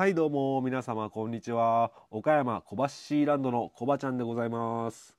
[0.00, 1.92] はいどうも皆様こんにちは。
[2.10, 5.14] 岡山小橋シーランドのコバちゃんでございます。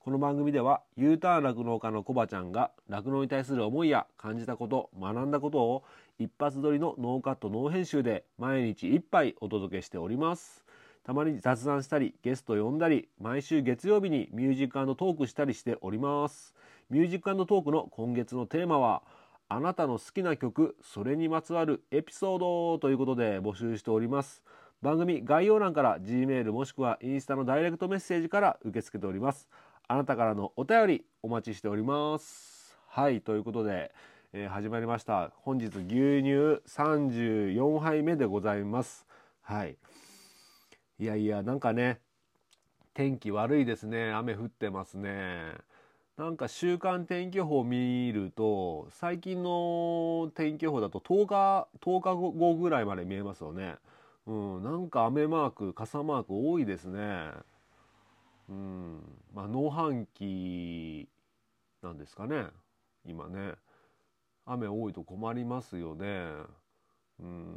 [0.00, 5.84] この番組では U ターン酪農家のコバちゃんが酪農に対する思いや感じたこと学んだことを
[6.18, 10.64] 一発撮りのノーカットノー編集で毎日一杯お届けしております。
[11.04, 16.56] たまに雑談したりゲスト呼んだり毎週月曜日にミュージックトークしたりしております。
[16.90, 19.04] ミュージックトークの今月のテーマは
[19.54, 24.42] 「あなたの好きな曲それにまつわるエピソードということで募集しております。
[24.82, 29.48] 番組概要欄から G メールもしくはインスタのダイレクトメッセージから受け付けております。
[29.86, 32.76] あなたからのお便りお待ちしております。
[32.88, 33.94] はいということで、
[34.32, 35.30] えー、始まりました。
[35.36, 39.06] 本日牛乳34杯目でございます。
[39.40, 39.76] はい。
[40.98, 42.00] いやいやなんかね
[42.92, 44.10] 天気悪いですね。
[44.12, 45.52] 雨降ってますね。
[46.16, 53.74] なんか週間天気予報を見ると最近の天気予報だと10日10日後ぐらいまで見えますよね。
[54.26, 57.30] うん、なんか雨マーク傘マーク多いですね。
[58.48, 59.00] うん、
[59.34, 61.08] まあ農繁期
[61.82, 62.46] なんですかね
[63.04, 63.54] 今ね
[64.46, 66.28] 雨多いと困りますよね。
[67.18, 67.56] うん、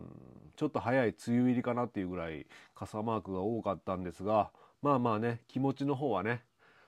[0.56, 4.50] ちょっと早い梅雨入りかなっていうぐらい傘マークが多かったんですが
[4.82, 6.42] まあまあね気持ちの方はね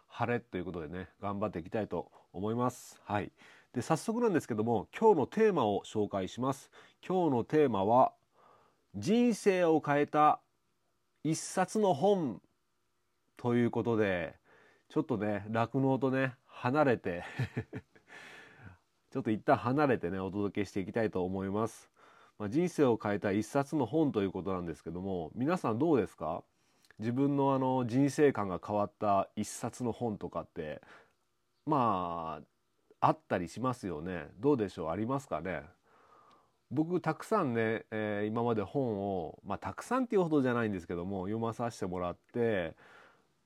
[0.09, 2.99] 晴れということでね頑張っていきたいと思います。
[3.05, 3.31] はい、
[3.73, 6.69] で早速なんですけども今日のテーマを紹介します。
[7.07, 8.13] 今日のテーマは
[8.95, 10.41] 人生を変えた
[11.23, 12.41] 一冊の本
[13.37, 14.35] ということで
[14.89, 17.23] ちょっとね酪農とね離れて
[19.11, 21.89] ちょっと一旦離れてねお届けしていきたいと思います。
[22.37, 26.43] まあ、人生を変えた一冊の本ということなんですけども皆さんどうですか？
[26.99, 30.81] 自分のあの人生観が変わった一冊の本とかって
[31.65, 32.41] ま
[33.01, 34.27] ああったりしますよね。
[34.39, 34.89] どうでしょう？
[34.89, 35.63] ありますかね？
[36.71, 42.75] 僕たくさんね、えー、今まで本をまあたくさんっていうほどじゃないんですけども読まさせてもらって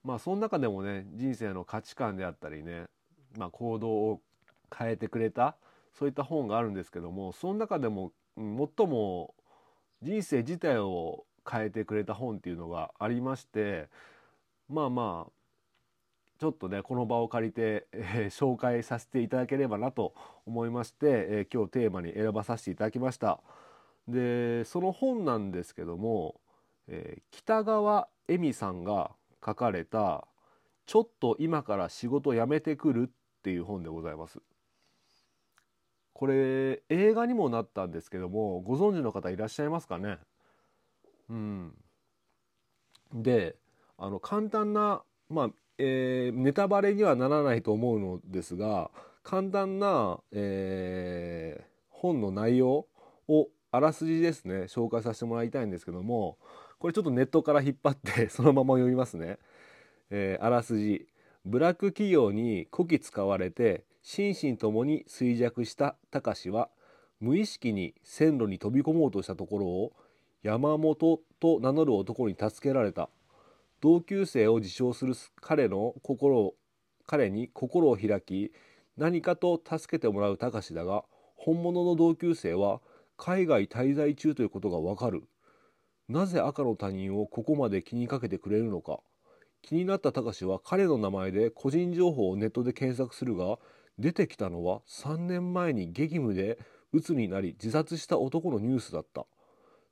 [0.04, 2.86] まあその中でもね人生の価値観であったりね、
[3.38, 4.22] まあ、行動を
[4.78, 5.56] 変えてくれた
[5.98, 9.36] そういった本があるんですけどもその中でも最も
[10.02, 13.90] 人生自体を変えてくれた本っていうのがありまして
[14.70, 15.32] まあまあ
[16.40, 20.14] ちょっとねこの場を借りて、えー、紹介させていただければなと
[20.46, 23.40] 思いまして、えー、今日テーマに選ばさせていただきました。
[24.08, 26.42] でその本なんですけども、
[26.88, 29.12] えー、北川恵美さんが
[29.46, 30.28] 書かれた
[30.86, 34.42] 「ちょっと今から仕事辞めてくる」っていう本でございます。
[36.12, 40.20] これ映画にもなったんですけどもご存知の方いらっしゃいますかね？
[41.30, 41.74] うん、
[43.14, 43.56] で
[43.98, 48.92] あの簡単な、まあえー、ネタバレにはならないと思うのですが
[49.24, 52.88] 簡単な、えー、本の内容
[53.28, 56.38] をあらすじですね紹介させてもらいたいんですけども
[56.78, 59.40] これちょっとネットから引っ張って そのまま読みますね。
[60.10, 61.08] えー、あらすじ
[61.46, 66.70] ブラック企業にこき使われて心身ともに衰弱した貴司は
[67.20, 69.94] 無意識に線路に飛び込もうとしたところを
[70.44, 73.10] 山本と名乗る男に助けられた。
[73.80, 76.56] 同級生を自称する彼の心を
[77.06, 78.52] 彼に心を開き
[78.98, 81.04] 何かと助けてもらう隆だが
[81.36, 82.82] 本物の同級生は
[83.18, 85.24] 海外滞在中ということがわかる。
[86.10, 89.00] なぜ赤の他人をここまで気にかけてくれるのか。
[89.62, 93.60] 気になった隆は彼の名前で個人情報をネットで検索するが
[93.98, 96.60] 出てきたのは3年前に激務で
[96.92, 99.26] 鬱になり自殺した男のニュースだった。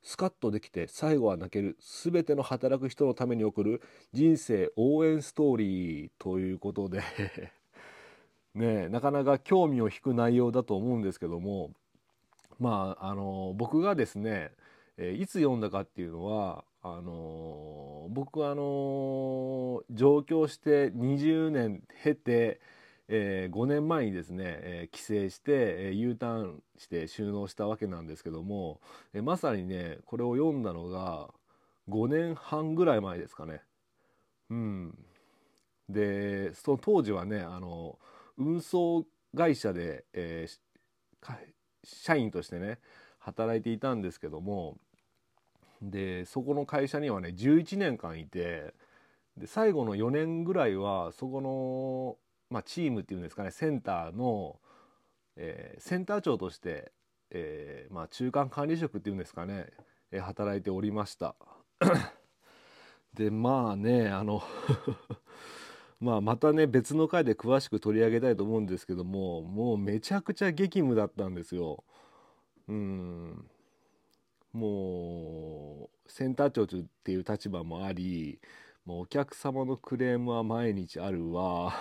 [0.02, 3.82] スカッとできて最後は泣ける全ての働く人のために送る
[4.12, 7.02] 人生応援ストーリーということで。
[8.54, 11.72] ねなかなか興味を引く内容だと思うんですけども。
[12.58, 14.52] まああの僕がですね、
[14.96, 22.60] えいつ読んだかっていうのはあの僕はあの上京して20年経て
[23.14, 28.80] えー、5年前にですね、えー、帰省して、えー、U ターンして収納したわけなんですけども、
[29.12, 31.28] えー、まさにねこれを読んだのが
[31.90, 33.60] 5年半ぐらい前ですかね。
[34.48, 34.98] うん、
[35.90, 37.98] でその当時はねあの
[38.38, 39.04] 運送
[39.36, 41.36] 会社で、えー、
[41.84, 42.78] 社員としてね
[43.18, 44.78] 働いていたんですけども
[45.82, 48.72] でそこの会社にはね11年間いて
[49.36, 52.16] で最後の4年ぐらいはそこの
[52.52, 54.60] まあ、チームっていうんですかねセンターの、
[55.36, 56.92] えー、センター長として、
[57.30, 59.68] えーまあ、中間管理職っていうんですかね、
[60.10, 61.34] えー、働いておりました
[63.14, 64.42] でまあねあの
[65.98, 71.84] まあまたね別の回で詳しく取り上げたいと思うんですけどももうめちゃくちゃ激務だったんですよ。
[72.68, 73.50] うん
[74.52, 78.40] もうセンター長っていう立場もあり
[78.84, 81.72] もうお客様のクレームは毎日あるわ。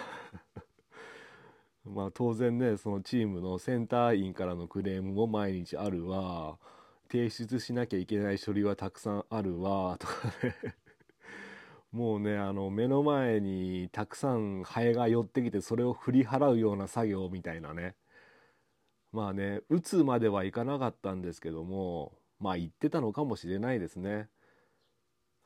[1.83, 6.59] まあ当然ねそのチームのセンター員からのクレームも毎日あるわ。
[7.11, 9.97] 提出しなきゃいけない書類はたくさんあるわ。
[9.97, 10.55] とかね。
[11.91, 17.95] もうねあの目の前にたくさんハエが寄ってきてそれを振り払うような作業みたいなね。
[19.11, 24.29] まあね打つまではいかなかったんですけどもまあ言ってたのかもしれないですね。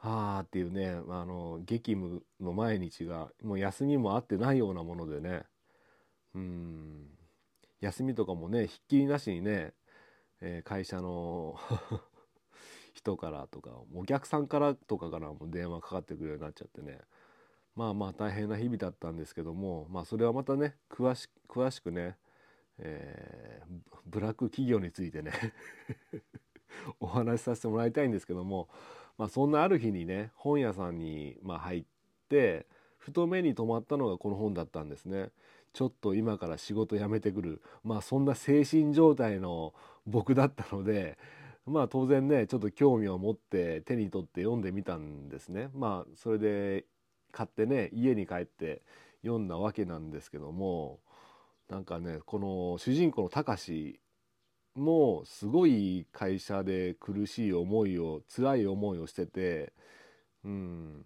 [0.06, 5.44] はあっていうねあの激務の毎日がもう休みもあってないようなものでね。
[6.36, 7.08] うん。
[7.82, 9.74] 休みとかもねひっきりなしにね、
[10.42, 11.56] えー、会社の
[12.94, 17.00] 人からとかお客さんからとかからも電話かかってくるようになっちゃってね。
[17.76, 22.16] まあまあ大変な日々だったんですけどもまあそれはまたね詳し詳しくね、
[22.78, 25.34] えー、ブラック企業についてね
[27.02, 28.70] お話しさせてもらいたいんですけども
[29.18, 31.86] まあ、そんなある日にね本屋さんにま入っ
[32.30, 32.66] て
[32.98, 35.30] ふと目に留まったのがこの本だったんですね。
[35.74, 39.74] ちょっと今から仕事辞めてくるまあそんな精神状態の
[40.08, 41.18] 僕だったので
[41.66, 45.70] まあ当然ねちょっと興味を持って手に取って読んでみたんですね。
[45.74, 46.86] まあそれで
[47.32, 48.82] 買ってね家に帰って
[49.22, 51.00] 読んだわけなんですけども
[51.70, 54.00] なんかねこの主人公のたかし
[54.76, 59.74] もうすごい会社で苦しい思いを辛い思いをしてて
[60.44, 61.06] うん。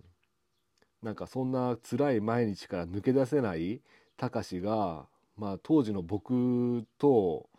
[1.02, 3.82] なんかそんな辛い毎日から抜け出せない
[4.18, 5.06] たかしが、
[5.38, 7.50] まあ、当時の僕と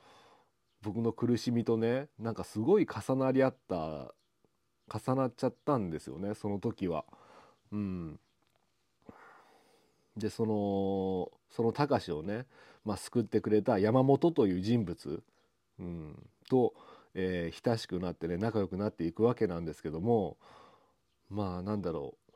[0.82, 4.14] 僕の苦しみとねなんかすごい重なり合った
[4.92, 7.04] 重なっちゃったんですよねその時は。
[7.72, 8.18] うん、
[10.16, 12.46] でそのそのたかしをね、
[12.84, 15.22] まあ、救ってくれた山本という人物。
[15.80, 16.74] うん、と、
[17.14, 20.36] えー、親しくなってね仲良くなっていくわけなんですけども
[21.30, 22.32] まあなんだろう。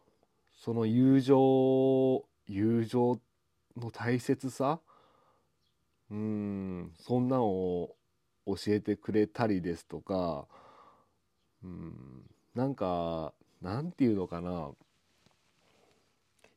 [0.57, 3.21] その友情友情
[3.77, 4.81] の大切さ？
[6.11, 6.93] うん。
[6.99, 7.97] そんなのを
[8.47, 10.47] 教えてくれたりですとか
[11.63, 12.23] うん。
[12.55, 14.71] なんかなんていうのかな。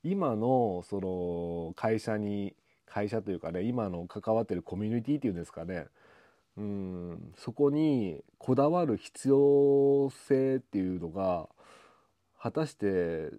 [0.04, 2.56] 今のその会社に
[2.86, 5.88] 会社というかね今の関わってるコミュニティっていうんですかね。
[6.58, 7.34] うん。
[7.38, 11.48] そこにこだわる必要性っていうのが
[12.42, 13.32] 果たして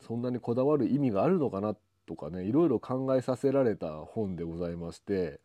[0.00, 1.76] そんなにこだわる意味があるのかな
[2.06, 5.40] とかねいろいろ考えさせられた本でございまして、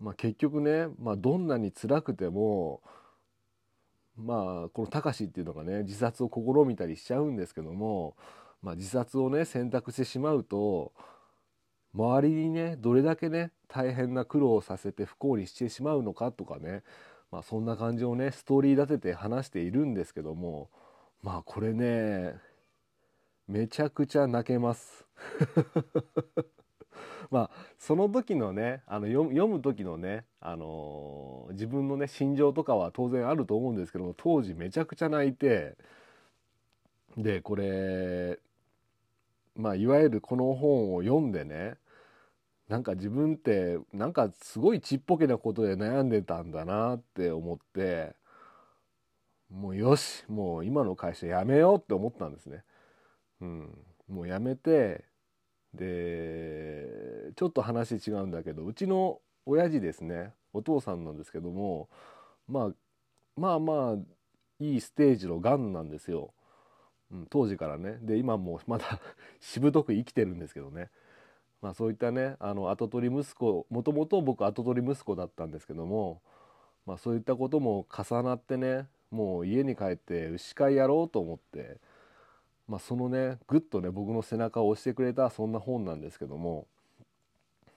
[0.00, 2.80] まあ、結局ね、まあ、どんなに辛くても
[4.16, 8.16] まあこのたかしっていうのがね自殺を試みたりしちゃうんですけども、
[8.62, 10.92] まあ、自殺をね選択してしまうと
[11.94, 16.82] 周りにねどれだけね大変な苦労をさせて不幸にしてしまうのかとかね、
[17.30, 20.70] まあ、そんな感じをねストーリー立てて話しているんですけども
[21.22, 22.34] まあこれね
[23.46, 25.04] めちゃくちゃ泣けます。
[27.30, 35.76] まあその時のねあの読む時のね、あのー、自分のね心情とかは当然あると思うんですけど当時めちゃくちゃ泣いて
[37.16, 38.38] でこれ
[39.56, 41.76] まあいわゆるこの本を読んでね
[42.68, 48.14] なんか自分ってなんかすごいちっぽけなことで悩んでたんだなって思って
[49.50, 52.64] もうよしもう今の会社辞めようって思ったんですね。
[53.40, 55.04] うん、もう辞めて
[55.74, 61.88] でちょっと話違うんだけどうちの親父ですねお父さんなんですけども、
[62.48, 62.70] まあ、
[63.36, 63.96] まあまあ
[64.60, 66.32] いいステージのがんなんですよ、
[67.10, 69.00] うん、当時からねで今もまだ
[69.40, 70.90] しぶとく生きてるんですけどね。
[71.64, 76.20] まあ、そういったねあの跡取り息子もともと僕跡取り息子だったんですけども、
[76.84, 81.78] まあ、そういったことも重なってねもう家に帰って牛飼いやろうと思って、
[82.68, 86.66] まあ、そのねぐっとね僕の背中を押してくれたそんな本なんですけども、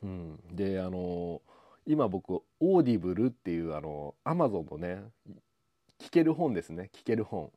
[0.03, 1.41] うん、であの
[1.85, 5.01] 今僕オーディブルっていうあのアマゾンのね
[6.03, 7.51] 聞ける本ですね聞ける本。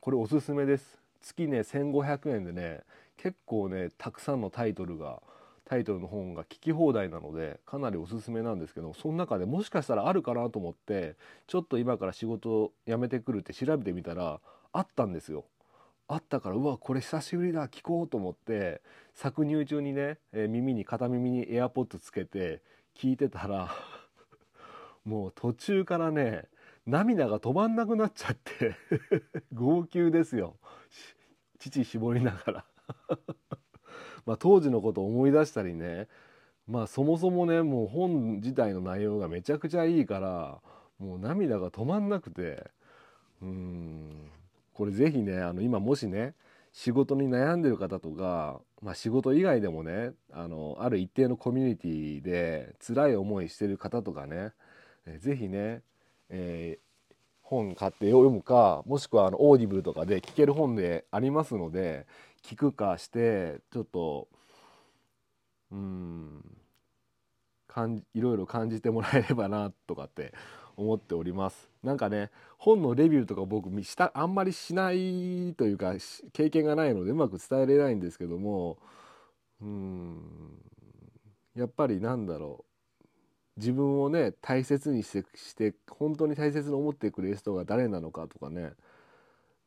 [0.00, 1.00] これおすすめです。
[1.22, 2.82] 月ね1500円でね
[3.16, 5.20] 結構ねたくさんのタイトルが
[5.72, 14.40] タイトルの本が聞き放題なのでかなりおすすめなんですけどその中でもしかしたらあるかなと思ってちょっと今から仕事辞めてくるって調べてみたら
[14.74, 15.46] あったんですよ。
[16.08, 18.82] あったからうわこれ久しぶりだ聞こうと思って
[19.16, 22.60] 搾乳中にね、え、耳に片耳にエアポッドつけて
[22.94, 23.70] 聞いてたら
[25.06, 26.50] もう途中からね
[26.84, 28.74] 涙が止まんなくなっちゃって
[29.54, 30.58] 号泣ですよ
[31.58, 32.64] 父絞りながら
[34.26, 36.08] まあ、当時のことを思い出したりね。
[36.68, 40.60] まあそもそもねもう本自体の内容がめちゃくちゃいいから
[40.98, 42.70] もう涙が止まんなくて。
[43.42, 44.30] うん。
[44.74, 46.34] これぜひねあの今もしね
[46.72, 54.52] 仕事に悩んでる方とか、まあ、仕事以外でもねあのある一定のコミュニティで辛い思いしてる方とかね、
[55.06, 55.82] えー、ぜひね、
[56.30, 62.06] えー、本買って読むかもしくはあのオーディブルとかで聞ける本でありますので
[62.42, 64.28] 聞くかしてちょっと
[65.70, 66.44] うん
[67.66, 70.34] かんいろいろ感じてもらえればなとかって
[70.76, 71.70] 思っております。
[71.82, 75.94] なんかね本のレビューとか僕したあんまりしないというか
[76.32, 78.78] 経験がないのでうまく伝えれないんですけども
[79.60, 80.20] うん
[81.54, 82.72] やっぱりなんだろう。
[83.58, 88.72] 自分をね大切にしてして本当に大切に思ってくれる人が誰なのかとかね。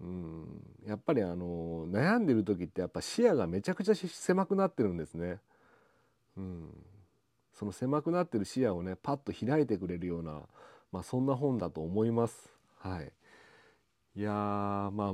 [0.02, 0.62] うん。
[0.86, 5.40] やっぱりあの悩んでる時ってやっぱ視野がめちゃくちゃ狭くなってるんですね。
[6.38, 6.70] うん、
[7.54, 10.42] その狭くなってる視野をねパッと開いてくれるような
[10.96, 12.50] まあ、そんな本だと思います。
[12.80, 13.12] はい、
[14.16, 15.14] いやま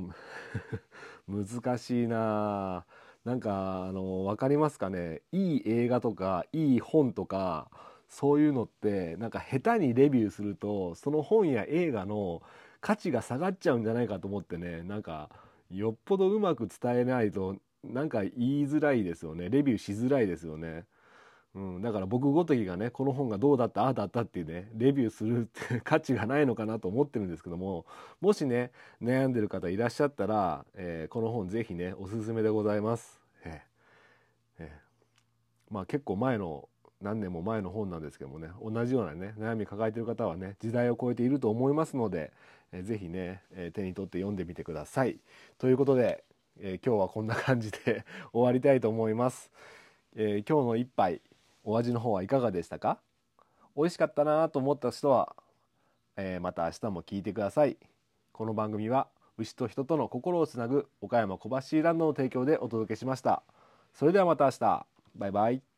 [1.26, 2.86] 難しいな
[3.24, 5.22] なんかあの分かりますかね？
[5.32, 7.68] いい映画とかいい本とか
[8.08, 12.42] そういうのってなんか下手にレビューするとその本や映画の
[12.82, 15.30] 価値が下がっちゃうんじゃないかと思ってねなんか
[15.70, 20.84] よっぽどうまく伝えないとなんか言いづらいですよねレビューしづらいですよね。
[21.54, 27.84] うん、だから僕ごときがねこの本がどうだったああだったっていうねレビューするって 価値がないのかなと思ってるんですけども
[28.22, 28.72] もしね
[29.02, 33.20] 悩んでる方いらっしゃったら、えー、この本是非ねおすすめでございます。
[33.44, 33.60] えー、
[34.60, 36.70] えー、まあ結構前の
[37.02, 42.32] 何年も前の本なんですけどもね同じようなね悩み抱えてる方はね時代を超えていると思いますので、
[42.72, 45.18] えー、ぜひね、えー、手に取って読んでみてください。
[45.58, 46.24] ということで、
[46.60, 49.50] えー、今日はこんな感じで 終わりたいと思います。
[50.16, 51.20] えー、今日の一杯
[51.64, 52.98] お味の方はいかがでしたか？
[53.76, 55.34] 美味しかったなと思った人は、
[56.16, 57.78] えー、また明日も聞いてください。
[58.32, 63.42] この番組は牛と人との心をつなぐ岡山小橋ランドの提供でお届けしました。
[63.94, 64.86] それではまた明日。
[65.14, 65.71] バイバイ。